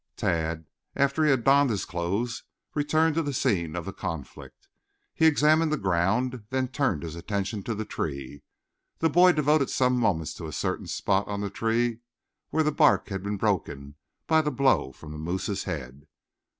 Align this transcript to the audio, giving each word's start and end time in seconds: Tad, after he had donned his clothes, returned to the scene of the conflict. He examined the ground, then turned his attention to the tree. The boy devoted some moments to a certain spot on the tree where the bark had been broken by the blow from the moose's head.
Tad, 0.15 0.65
after 0.95 1.23
he 1.23 1.29
had 1.29 1.43
donned 1.43 1.69
his 1.69 1.85
clothes, 1.85 2.43
returned 2.73 3.13
to 3.13 3.21
the 3.21 3.33
scene 3.35 3.75
of 3.75 3.85
the 3.85 3.93
conflict. 3.93 4.67
He 5.13 5.27
examined 5.27 5.71
the 5.71 5.77
ground, 5.77 6.45
then 6.49 6.69
turned 6.69 7.03
his 7.03 7.15
attention 7.15 7.61
to 7.65 7.75
the 7.75 7.85
tree. 7.85 8.41
The 8.97 9.11
boy 9.11 9.31
devoted 9.33 9.69
some 9.69 9.95
moments 9.95 10.33
to 10.37 10.47
a 10.47 10.51
certain 10.53 10.87
spot 10.87 11.27
on 11.27 11.41
the 11.41 11.51
tree 11.51 11.99
where 12.49 12.63
the 12.63 12.71
bark 12.71 13.09
had 13.09 13.21
been 13.21 13.37
broken 13.37 13.93
by 14.25 14.41
the 14.41 14.49
blow 14.49 14.91
from 14.91 15.11
the 15.11 15.19
moose's 15.19 15.65
head. 15.65 16.07